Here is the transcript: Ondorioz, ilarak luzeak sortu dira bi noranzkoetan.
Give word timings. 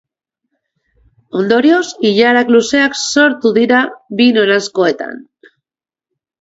Ondorioz, 1.41 1.83
ilarak 2.11 2.51
luzeak 2.57 2.99
sortu 3.03 3.55
dira 3.61 3.85
bi 4.21 4.29
noranzkoetan. 4.41 5.19